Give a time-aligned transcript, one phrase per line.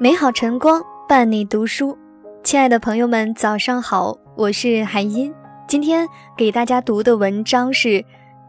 [0.00, 1.98] 美好晨光伴你读书，
[2.42, 5.34] 亲爱的朋友们，早上好，我是海音。
[5.66, 8.02] 今天给大家读的文章是：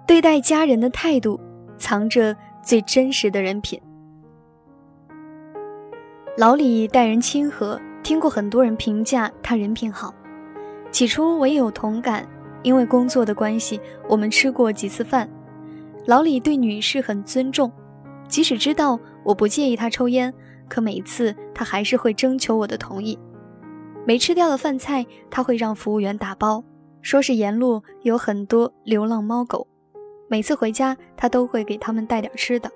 [0.07, 1.37] 对待家人的态度，
[1.77, 2.33] 藏着
[2.63, 3.81] 最真实的人品。
[6.37, 10.13] 老李待人亲和，听过很多人评价他人品好。
[10.91, 12.25] 起初我也有同感，
[12.63, 15.29] 因为工作的关系，我们吃过几次饭。
[16.05, 17.71] 老李对女士很尊重，
[18.27, 20.33] 即使知道我不介意他抽烟。
[20.67, 23.17] 可每次他还是会征求我的同意，
[24.05, 26.63] 没吃掉的饭菜他会让服务员打包，
[27.01, 29.67] 说是沿路有很多流浪猫狗，
[30.27, 32.69] 每次回家他都会给他们带点吃的，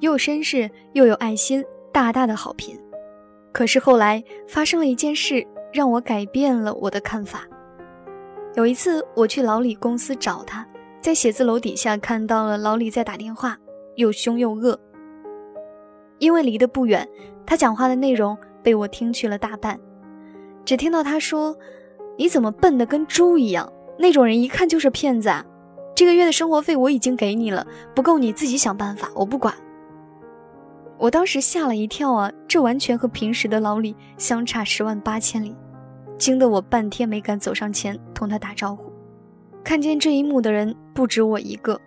[0.00, 1.62] 又绅士又有爱心，
[1.92, 2.74] 大大的好评。
[3.52, 7.46] 可是后来发生了一件事，让我改变了我的看法。
[8.58, 10.66] 有一次我去老李公司找他，
[11.00, 13.56] 在写字楼底下看到了老李在打电话，
[13.94, 14.76] 又凶又恶。
[16.18, 17.08] 因为离得不远，
[17.46, 19.78] 他讲话的内容被我听去了大半，
[20.64, 21.56] 只听到他说
[22.18, 23.72] ：“你怎么笨得跟猪一样？
[23.96, 25.46] 那种人一看就是骗子啊！
[25.94, 29.54] 这个月的生活费我已经给你了，不够你自己想办法，我不管。”
[30.98, 35.54] 我当时吓了一跳啊，这完全和平时的老李相差十万八千里，
[36.18, 38.92] 惊得我半天没敢走上前同他打招呼。
[39.64, 41.80] 看见这一幕的人不止我一个，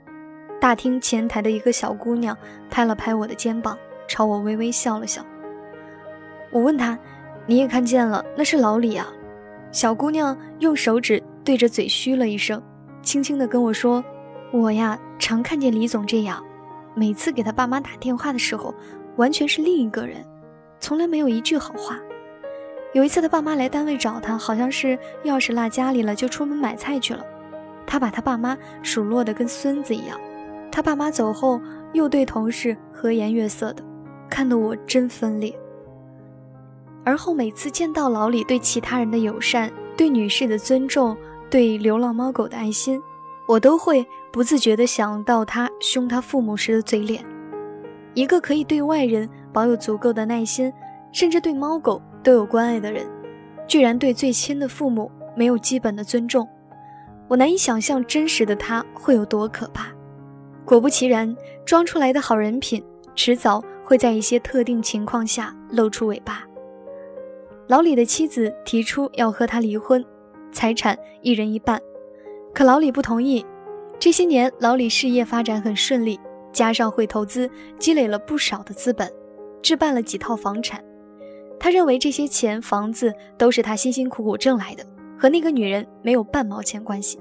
[0.60, 2.36] 大厅前台的一个小姑娘
[2.70, 3.78] 拍了拍我的肩膀。
[4.08, 5.26] 朝我微微笑了笑。
[6.52, 7.00] 我问他
[7.48, 9.08] ：“你也看见了，那是老李啊。”
[9.72, 12.62] 小姑娘用手指对着嘴嘘了一声，
[13.02, 14.04] 轻轻地跟我说
[14.52, 16.44] ：“我呀，常看见李总这样，
[16.94, 18.76] 每次给他爸妈打电话的时候，
[19.16, 20.18] 完全是另一个人，
[20.82, 21.98] 从来没有一句好话。
[22.94, 27.26] 有一次他爸妈来单位找他，好像是钥匙落家里了，就出门买菜去了。
[27.86, 30.20] 他把他爸妈数落的跟孙子一样。
[30.72, 31.60] 他爸妈走后，
[31.94, 33.84] 又对同事和颜悦色的。”
[34.30, 35.54] 看得我真分裂。
[37.04, 41.18] 而后每次见到老李对其他人的友善、对女士的尊重、
[41.50, 43.02] 对流浪猫狗的爱心，
[43.46, 47.26] 我都会不自觉地想到他凶他父母时的嘴脸。
[48.14, 50.72] 一个可以对外人保有足够的耐心，
[51.12, 53.06] 甚至对猫狗都有关爱的人，
[53.68, 56.48] 居然对最亲的父母没有基本的尊重，
[57.28, 59.88] 我难以想象真实的他会有多可怕。
[60.66, 62.84] 果不其然，装出来的好人品，
[63.16, 63.64] 迟早。
[63.84, 66.48] 会在一些特定情况下露出尾巴。
[67.68, 70.02] 老李的妻子提出要和他离婚，
[70.54, 71.78] 财产一人一半，
[72.54, 73.46] 可老李不同意。
[74.00, 76.18] 这些年，老李事业发展很顺利，
[76.54, 79.12] 加上会投资，积累了不少的资本，
[79.62, 80.82] 置办了几套房产。
[81.64, 84.84] 他认为这些钱、房子都是他辛辛苦苦挣来的，
[85.16, 87.20] 和那个女人没有半毛钱关系。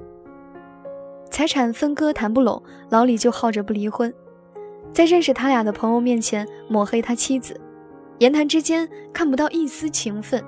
[1.30, 4.10] 财产分割谈不拢，老李就耗着不离婚。
[4.94, 7.60] 在认识他俩的朋友面前抹黑他妻子，
[8.16, 10.42] 言谈之间看不到一丝情分。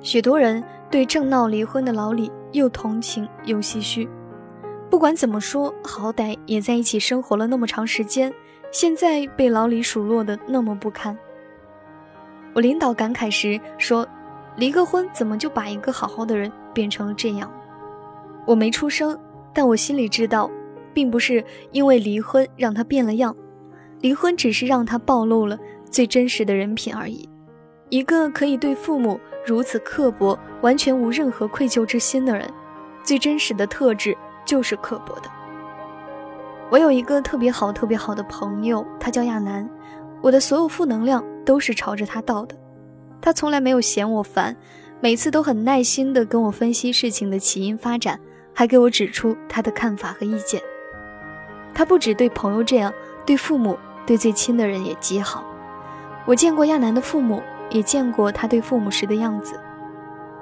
[0.00, 4.08] 许多人对正闹离婚的老李又同情又唏嘘。
[4.88, 8.32] 不管怎么说，好歹也在一起生活了那么长时间，
[8.72, 11.14] 现在被老李数落的那么不堪。
[12.56, 14.08] 我领导感慨时说
[14.56, 17.52] ：“离个婚怎么就把一个好好的人变成了这样？”
[18.48, 19.14] 我没出声，
[19.52, 20.50] 但我心里知道，
[20.94, 23.36] 并不是因为离婚让他变了样。
[24.00, 25.58] 离婚只是让他暴露了
[25.90, 27.28] 最真实的人品而已。
[27.90, 32.48] 一个可以对父母如此刻薄、完全无任何愧疚之心的人，
[33.02, 35.28] 最真实的特质就是刻薄的。
[36.70, 39.68] 我有一个特别好、特别好的朋友，他叫亚楠。
[40.22, 42.54] 我的所有负能量都是朝着他倒的。
[43.22, 44.54] 他从来没有嫌我烦，
[45.00, 48.20] 每次都很耐心地跟我分析事情的起因发展，
[48.52, 50.60] 还给我指出他的看法和意见。
[51.72, 52.92] 他不止对朋友这样，
[53.24, 53.78] 对父母。
[54.06, 55.44] 对最亲的人也极好。
[56.26, 59.58] 我见过亚楠的父母，也见过他对父母时的样子。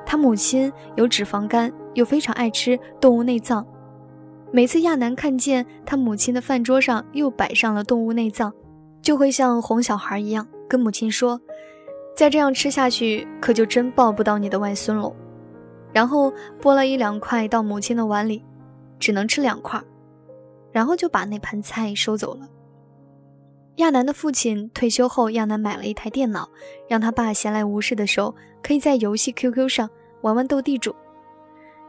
[0.04, 3.66] 他母亲有脂肪肝，又非常爱吃动物内脏。
[4.52, 8.52] 每次亚楠看见他母亲的饭桌上又摆上了动物内脏，
[9.00, 11.40] 就会像哄小孩一样跟母亲说
[12.16, 15.14] ：“再这样吃下去，可就真抱不到你的外孙喽。”
[15.94, 18.44] 然后拨了一两块到母亲的碗里，
[18.98, 19.80] 只能吃两块，
[20.72, 22.48] 然后就把那盘菜收走了。
[23.76, 26.48] 亚楠的父亲退休后，亚楠买了一台电脑，
[26.88, 29.88] 让他爸闲来无事的时候，可以在游戏 QQ 上
[30.22, 30.92] 玩玩斗地主。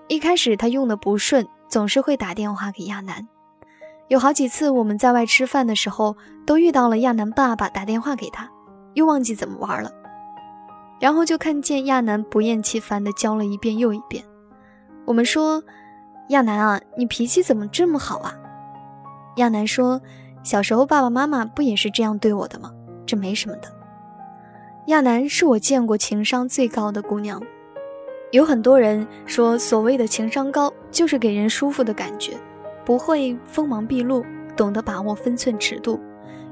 [0.07, 3.27] 一开始他用的不顺，总是会打电话给亚楠。
[4.09, 6.15] 有好几次我们在外吃饭的时候，
[6.45, 8.47] 都遇到了亚楠爸爸打电话给他，
[8.95, 9.91] 又忘记怎么玩了。
[10.99, 14.25] 然后就看见亚楠不厌其烦地教了一遍又一遍。
[15.05, 15.63] 我们说
[16.29, 18.33] ：“亚楠啊，你脾气怎么这么好啊？
[19.35, 20.01] 亚楠说
[20.41, 22.71] ：“小时候爸爸妈妈不也是这样对我的吗？
[23.05, 23.67] 这没什么的。”
[24.87, 27.41] 亚楠是我见过情商最高的姑娘。
[28.31, 32.33] 有很多人说，所谓的情商高，就是给人舒服的感觉，
[32.85, 34.25] 不会锋芒毕露，
[34.55, 35.99] 懂得把握分寸尺度，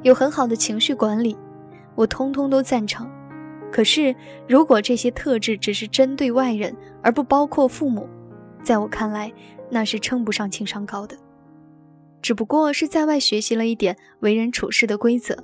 [0.02, 1.36] 有很好的情绪管理。
[1.96, 3.10] 我通通都赞成。
[3.72, 4.16] 可是，
[4.48, 8.08] 如果这些特质只是针对外人，而不包括父母，
[8.64, 9.32] 在我看来，
[9.70, 11.18] 那是称不上情商高的。
[12.22, 15.36] 只不过是在外学习了一点为人处事的规则，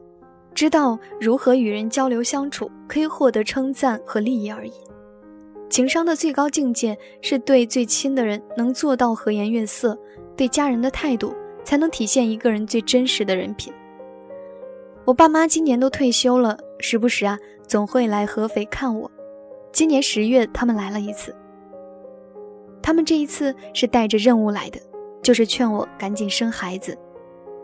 [0.53, 4.73] 知道如何与人交流相处，可以获得称赞和利益而已。
[5.69, 9.97] 情商的最高境界是对最亲的人能做到和颜悦色，
[10.37, 13.73] 对家人的态度才能体现一个人最真实的人品。
[15.05, 17.37] 我爸妈今年都退休了，时不时啊
[17.67, 19.09] 总会来合肥看我。
[19.71, 21.35] 今年十月他们来了一次，
[22.81, 24.79] 他们这一次是带着任务来的。
[25.21, 26.97] 就是劝我赶紧生孩子，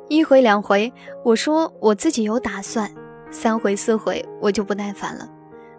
[0.09, 0.91] 一回两回，
[1.23, 2.85] 我说我自己有打算；
[3.31, 5.27] 三回四回，我就不耐烦了，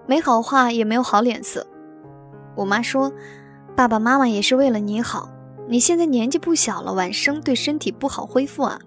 [0.06, 1.64] 没好话也没有好脸色。
[2.56, 3.12] 我妈说，
[3.76, 5.28] 爸爸妈妈也是为了你好，
[5.68, 8.80] 你现在年纪不小了，晚生对身体不好恢复啊。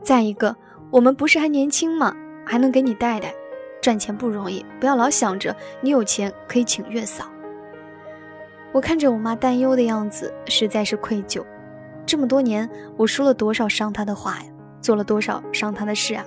[0.00, 0.54] 再一个，
[0.90, 2.14] 我们不是还年轻吗？
[2.46, 3.34] 还能给你带带，
[3.82, 7.26] 赚钱不容易，不要老想着你有钱可以请月嫂。
[8.72, 11.44] 我看着我妈担忧的样子，实在是愧疚。
[12.06, 14.46] 这么多年，我说了多少伤她的话呀，
[14.80, 16.24] 做了多少伤她的事啊！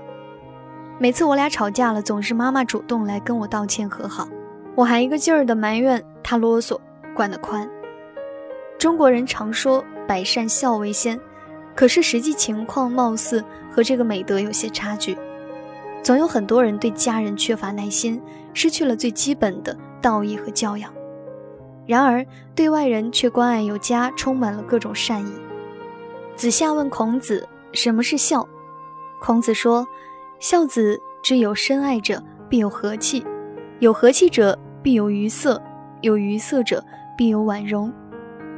[1.00, 4.28] 每次我俩吵架了，总是妈妈主动来跟我道歉和好，
[4.76, 6.80] 我还一个劲儿的埋怨她啰嗦，
[7.16, 7.68] 管得宽。
[8.78, 11.20] 中国人常说百善孝为先，
[11.76, 15.18] 可是实际情况貌似和这个美德有些差距。
[16.04, 18.22] 总有很多人对家人缺乏耐心，
[18.54, 20.92] 失去了最基本的道义和教养，
[21.86, 22.26] 然而
[22.56, 25.32] 对外人却关爱有加，充满了各种善意。
[26.36, 28.48] 子夏问孔子：“什么是孝？”
[29.22, 29.88] 孔子说
[30.40, 33.24] ：“孝子之有深爱者，必有和气；
[33.80, 35.62] 有和气者，必有愉色；
[36.02, 36.84] 有愉色者，
[37.16, 37.94] 必有婉容。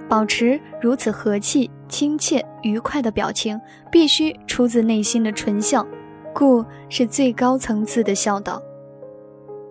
[0.07, 3.61] 保持如此和气、亲切、愉快的表情，
[3.91, 5.85] 必须出自内心的纯孝，
[6.33, 8.59] 故是最高层次的孝道。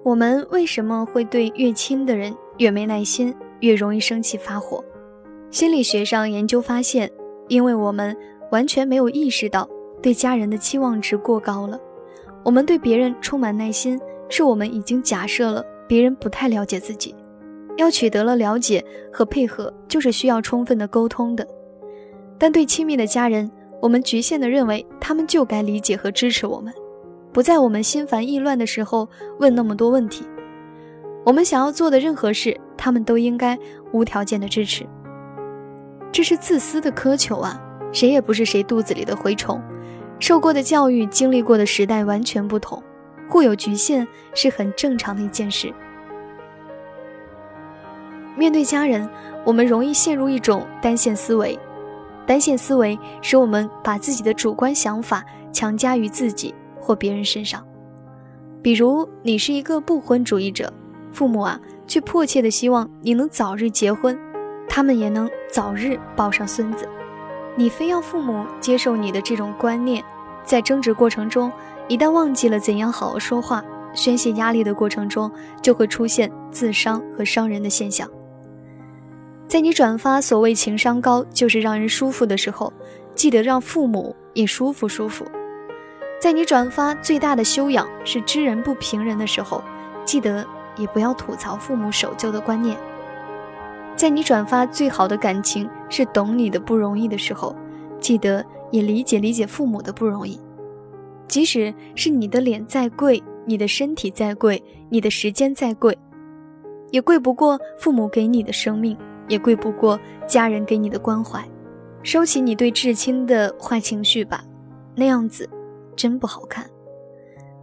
[0.04, 4.84] 我们为什么会对越亲的人越没耐心，越容易生气发火？
[5.50, 7.10] 心理学上研究发现。
[7.48, 8.16] 因为我们
[8.52, 9.68] 完全没有意识到
[10.00, 11.78] 对家人的期望值过高了，
[12.44, 17.12] 我们对别人充满耐心，是我们已经假设了别人不太了解自己，
[17.76, 18.82] 要取得了了解
[19.12, 21.46] 和配合，就是需要充分的沟通的。
[22.42, 23.48] 但对亲密的家人，
[23.80, 26.74] 我们局限的认为他们就该理解和支持我们，
[27.32, 29.08] 不在我们心烦意乱的时候
[29.38, 30.26] 问那么多问题。
[31.24, 33.56] 我们想要做的任何事，他们都应该
[33.92, 34.84] 无条件的支持。
[36.10, 37.62] 这是自私的苛求啊！
[37.92, 39.62] 谁也不是谁肚子里的蛔虫，
[40.18, 42.82] 受过的教育、经历过的时代完全不同，
[43.30, 44.04] 互有局限
[44.34, 45.72] 是很正常的一件事。
[48.36, 49.08] 面对家人，
[49.44, 51.56] 我们容易陷入一种单线思维，
[52.26, 57.64] 单线思维使我们把自己的主观想法强加于自己或别人身上。
[58.62, 60.72] 比如，你是一个不婚主义者，
[61.12, 64.18] 父母啊，却迫切的希望你能早日结婚。
[64.68, 66.88] 他们也能早日抱上孙子，
[67.56, 70.02] 你非要父母接受你的这种观念，
[70.44, 71.52] 在争执过程中，
[71.88, 73.62] 一旦忘记了怎样好好说话，
[73.92, 78.08] 宣泄压力的过程中，就会出现自伤和伤人的现象。
[79.52, 82.72] 在你转发所谓情商高就是让人舒服的时候，
[83.14, 85.26] 记得让父母也舒服舒服；
[86.18, 89.62] 在你转发最大的修养是知人不评人的时候，
[90.06, 90.42] 记得
[90.78, 92.74] 也不要吐槽父母守旧的观念。
[93.94, 97.54] 在你转发最好的感情是懂你的不容易的时候，
[98.00, 100.40] 记得也理解理解父母的不容易。
[101.28, 105.98] 即使是你的脸再贵，你的身体再贵，你的时间再贵，
[106.90, 108.96] 也贵不过父母给你的生命，
[109.28, 111.42] 也贵不过家人给你的关怀。
[112.02, 114.44] 收起你对至亲的坏情绪吧，
[114.96, 115.48] 那样子
[115.94, 116.68] 真不好看。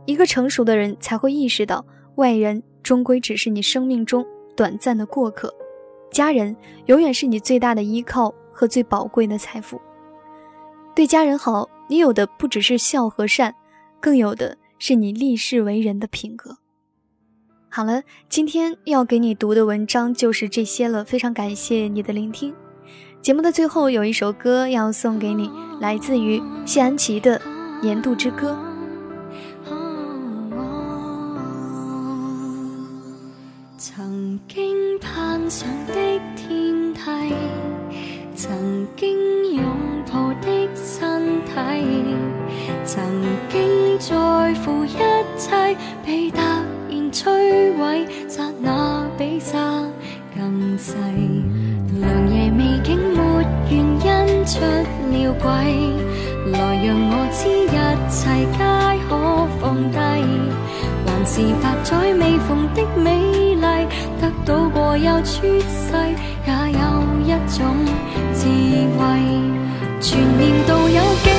[0.06, 1.86] 一个成熟的人才会意识到，
[2.16, 4.25] 外人终归只是你生命中
[4.56, 5.54] 短暂的过客。
[6.10, 9.80] 家人永远是你最大的依靠和最宝贵的财富。
[10.96, 13.54] 对家人好，你有的不只是孝和善，
[14.00, 16.58] 更有的是你立世为人的品格。
[17.72, 22.52] 好了，今天要给你读的文章就是这些了，非常感谢你的聆听。
[23.22, 27.38] 节目的最后有一首歌要送给你，来自于谢安琪的
[27.84, 28.58] 《年度之歌》。
[33.78, 35.94] 曾经攀上的
[36.36, 37.02] 天梯，
[38.36, 39.64] 曾经拥
[40.12, 41.52] 抱的身体，
[42.84, 43.04] 曾
[43.48, 44.84] 经在乎
[47.20, 47.28] 摧
[47.78, 49.60] 毁刹那比刹
[50.34, 50.94] 更细
[52.00, 55.52] 良夜美景没原因出了轨
[56.50, 57.78] 来让我知一
[58.10, 58.24] 切
[58.56, 59.12] 皆可
[59.60, 59.98] 放低。
[61.06, 63.88] 还是百载未逢的美丽
[64.22, 65.92] 得到过又出世
[66.48, 66.88] 也有
[67.26, 67.76] 一种
[68.34, 68.48] 智
[68.98, 69.00] 慧。
[70.00, 71.38] 全年度有机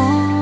[0.00, 0.39] 么。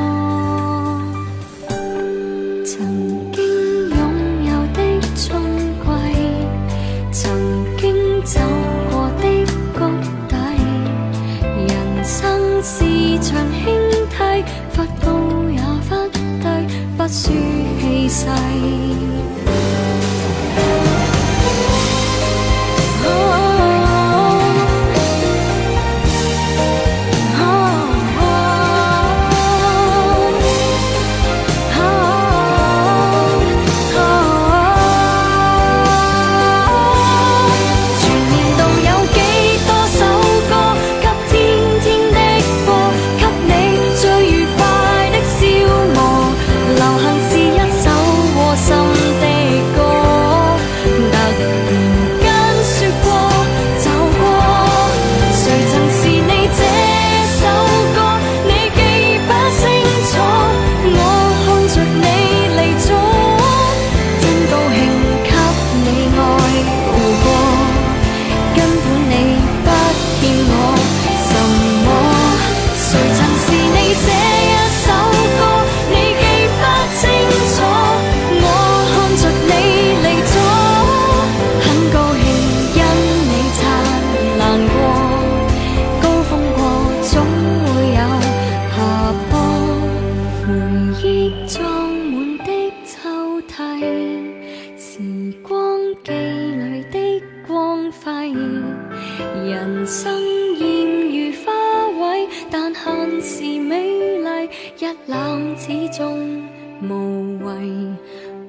[103.21, 104.49] 是美麗，
[104.79, 106.43] 一覽始終
[106.83, 107.97] 無謂。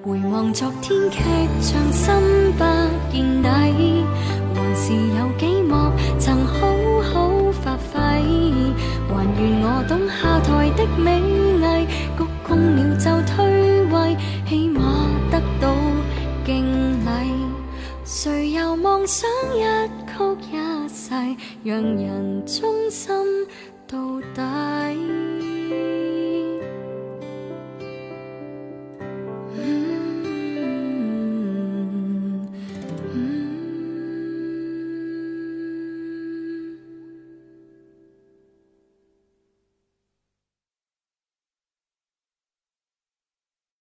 [0.04, 1.20] 回望昨天劇
[1.60, 2.14] 場心
[2.58, 2.64] 不
[3.12, 4.06] 見底，
[4.56, 6.68] 還是有幾幕曾好
[7.02, 8.22] 好發揮。
[9.10, 11.20] 還願我懂下台的美
[11.60, 13.44] 藝，鞠躬了就退
[13.86, 14.16] 位，
[14.48, 14.80] 起碼
[15.32, 15.76] 得到
[16.46, 16.64] 敬
[17.06, 17.08] 禮。
[18.06, 19.64] 誰又妄想一
[20.06, 20.14] 曲
[20.52, 21.14] 一世，
[21.64, 23.16] 讓人衷心
[23.90, 26.19] 都答应。